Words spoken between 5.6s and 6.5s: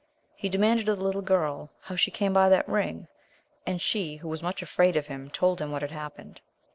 him what had happened.